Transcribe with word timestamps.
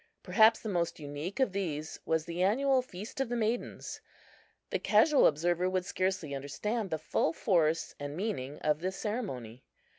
Perhaps 0.23 0.61
the 0.61 0.67
most 0.67 0.99
unique 0.99 1.39
of 1.39 1.51
these 1.51 1.99
was 2.07 2.25
the 2.25 2.41
annual 2.41 2.81
"feast 2.81 3.21
of 3.21 3.29
maidens." 3.29 4.01
The 4.71 4.79
casual 4.79 5.27
observer 5.27 5.69
would 5.69 5.85
scarcely 5.85 6.33
understand 6.33 6.89
the 6.89 6.97
full 6.97 7.33
force 7.33 7.93
and 7.99 8.17
meaning 8.17 8.57
of 8.61 8.79
this 8.79 8.95
ceremony. 8.95 9.63